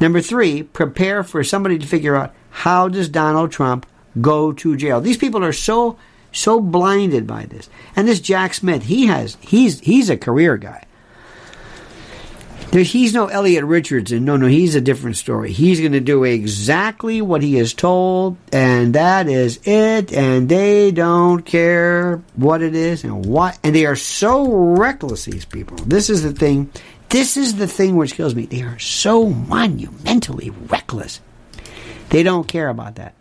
[0.00, 3.86] Number three, prepare for somebody to figure out how does Donald Trump
[4.20, 5.00] go to jail.
[5.00, 5.98] These people are so
[6.32, 7.68] so blinded by this.
[7.94, 10.84] And this Jack Smith, he has he's he's a career guy.
[12.72, 14.24] he's no Elliot Richardson.
[14.24, 15.52] No, no, he's a different story.
[15.52, 20.12] He's going to do exactly what he is told, and that is it.
[20.12, 23.58] And they don't care what it is and what.
[23.62, 25.24] And they are so reckless.
[25.24, 25.78] These people.
[25.78, 26.70] This is the thing.
[27.08, 28.46] This is the thing which kills me.
[28.46, 31.20] They are so monumentally reckless.
[32.10, 33.14] They don't care about that.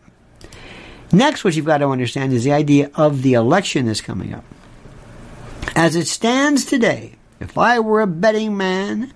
[1.11, 4.43] Next, what you've got to understand is the idea of the election that's coming up.
[5.75, 9.13] As it stands today, if I were a betting man,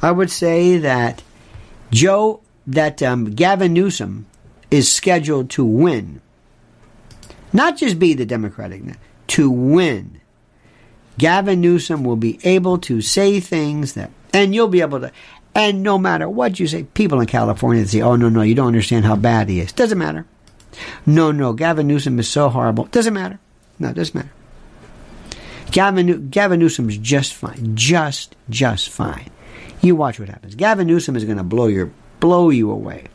[0.00, 1.22] I would say that
[1.90, 4.26] Joe, that um, Gavin Newsom
[4.70, 6.22] is scheduled to win.
[7.52, 8.82] Not just be the Democratic,
[9.28, 10.21] to win.
[11.18, 15.12] Gavin Newsom will be able to say things that, and you'll be able to,
[15.54, 18.68] and no matter what you say, people in California say, oh, no, no, you don't
[18.68, 19.72] understand how bad he is.
[19.72, 20.26] Doesn't matter.
[21.04, 22.84] No, no, Gavin Newsom is so horrible.
[22.86, 23.38] Doesn't matter.
[23.78, 24.32] No, it doesn't matter.
[25.70, 27.76] Gavin, Gavin Newsom's just fine.
[27.76, 29.30] Just, just fine.
[29.80, 30.54] You watch what happens.
[30.54, 31.90] Gavin Newsom is going to blow your,
[32.20, 33.06] blow you away.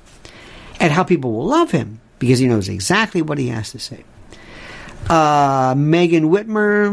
[0.80, 4.04] And how people will love him because he knows exactly what he has to say.
[5.10, 6.88] Uh, Megan Whitmer,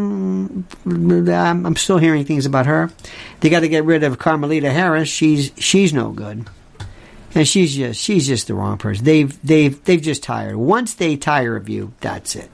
[0.86, 2.90] I'm, I'm still hearing things about her.
[3.40, 5.08] They got to get rid of Carmelita Harris.
[5.08, 6.48] She's she's no good
[7.34, 9.04] and she's just she's just the wrong person.
[9.04, 10.56] They've they've they've just tired.
[10.56, 12.50] Once they tire of you, that's it.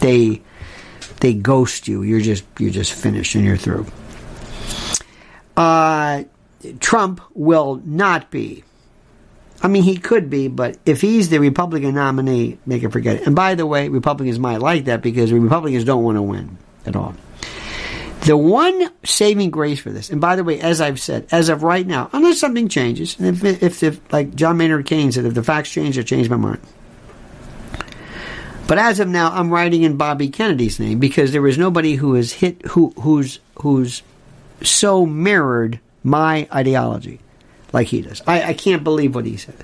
[0.00, 0.42] They
[1.20, 2.02] they ghost you.
[2.02, 3.86] You're just you're just finished and you're through.
[5.56, 6.24] Uh,
[6.80, 8.64] Trump will not be.
[9.60, 13.26] I mean, he could be, but if he's the Republican nominee, make it forget it.
[13.26, 16.94] And by the way, Republicans might like that because Republicans don't want to win at
[16.94, 17.14] all.
[18.22, 21.62] The one saving grace for this, and by the way, as I've said, as of
[21.62, 25.34] right now, unless something changes, and if, if, if like John Maynard Keynes said, if
[25.34, 26.60] the facts change, I change my mind.
[28.66, 32.14] But as of now, I'm writing in Bobby Kennedy's name because there is nobody who
[32.14, 34.02] has hit who who's who's
[34.62, 37.20] so mirrored my ideology
[37.72, 38.22] like he does.
[38.26, 39.60] I, I can't believe what he says.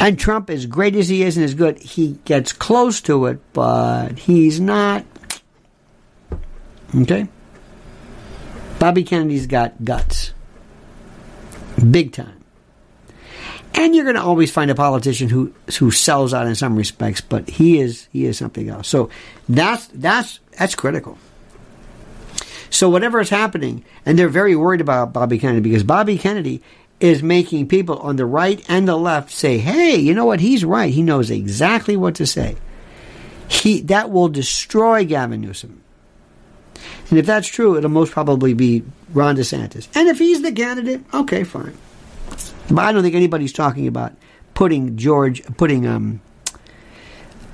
[0.00, 3.40] And Trump, as great as he is and as good, he gets close to it,
[3.52, 5.04] but he's not
[6.96, 7.26] Okay?
[8.78, 10.32] Bobby Kennedy's got guts.
[11.90, 12.44] Big time.
[13.74, 17.20] And you're going to always find a politician who who sells out in some respects,
[17.20, 18.86] but he is he is something else.
[18.86, 19.10] So
[19.48, 21.18] that's that's that's critical.
[22.74, 26.60] So whatever is happening, and they're very worried about Bobby Kennedy because Bobby Kennedy
[26.98, 30.40] is making people on the right and the left say, "Hey, you know what?
[30.40, 30.92] He's right.
[30.92, 32.56] He knows exactly what to say."
[33.46, 35.82] He that will destroy Gavin Newsom.
[37.10, 39.86] And if that's true, it'll most probably be Ron DeSantis.
[39.94, 41.78] And if he's the candidate, okay, fine.
[42.68, 44.14] But I don't think anybody's talking about
[44.54, 46.20] putting George, putting um,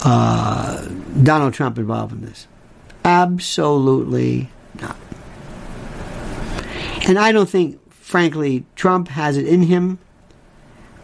[0.01, 0.89] uh,
[1.23, 2.47] Donald Trump involved in this.
[3.05, 4.49] Absolutely
[4.81, 4.97] not.
[7.03, 9.99] And I don't think, frankly, Trump has it in him.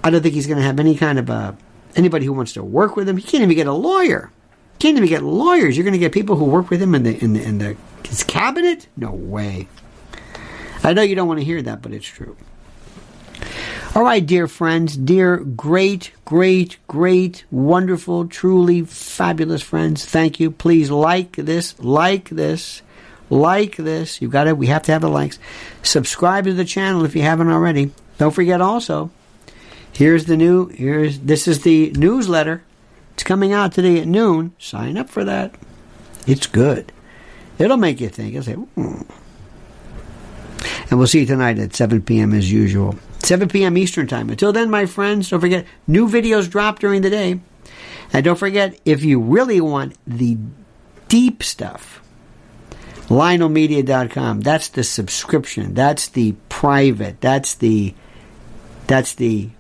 [0.05, 1.57] I don't think he's going to have any kind of a
[1.97, 3.17] anybody who wants to work with him.
[3.17, 4.31] He can't even get a lawyer.
[4.79, 5.77] Can't even get lawyers.
[5.77, 7.77] You're going to get people who work with him in the in the in the
[8.07, 8.87] his cabinet?
[8.97, 9.69] No way.
[10.85, 12.37] I know you don't want to hear that, but it's true.
[13.95, 20.51] All right, dear friends, dear great, great, great, wonderful, truly fabulous friends, thank you.
[20.51, 22.83] Please like this, like this,
[23.31, 24.21] like this.
[24.21, 24.57] You've got it.
[24.57, 25.39] We have to have the likes.
[25.83, 27.93] Subscribe to the channel if you haven't already.
[28.19, 29.11] Don't forget also,
[29.93, 32.63] here's the new, here's, this is the newsletter.
[33.15, 34.55] It's coming out today at noon.
[34.59, 35.55] Sign up for that.
[36.27, 36.93] It's good.
[37.59, 38.35] It'll make you think.
[38.35, 39.03] You'll say, hmm.
[40.91, 42.33] And we'll see you tonight at 7 p.m.
[42.35, 42.97] as usual.
[43.21, 43.77] 7 p.m.
[43.77, 44.31] Eastern Time.
[44.31, 47.41] Until then, my friends, don't forget, new videos drop during the day.
[48.13, 50.39] And don't forget, if you really want the
[51.09, 52.01] deep stuff,
[53.09, 54.41] LionelMedia.com.
[54.41, 55.75] That's the subscription.
[55.75, 57.21] That's the private.
[57.21, 57.95] That's the
[58.87, 59.51] that's the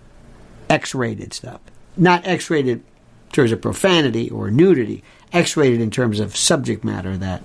[0.70, 1.61] X-rated stuff.
[1.97, 2.84] Not X-rated in
[3.32, 5.03] terms of profanity or nudity.
[5.32, 7.42] X-rated in terms of subject matter that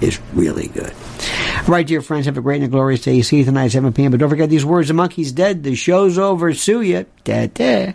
[0.00, 0.92] is really good.
[1.68, 3.20] Right, dear friends, have a great and glorious day.
[3.22, 4.10] See you tonight at 7 p.m.
[4.10, 5.62] But don't forget these words the monkey's dead.
[5.62, 6.54] The show's over.
[6.54, 7.04] Sue ya.
[7.24, 7.94] Da